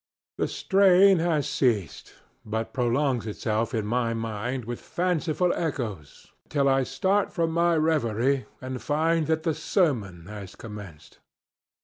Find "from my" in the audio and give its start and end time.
7.31-7.75